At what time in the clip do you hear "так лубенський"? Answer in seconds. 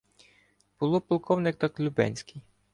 1.55-2.41